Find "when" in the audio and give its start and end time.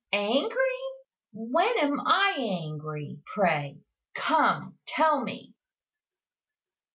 1.31-1.77